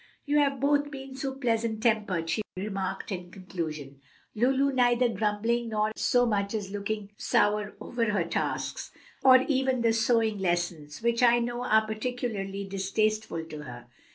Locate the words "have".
0.39-0.59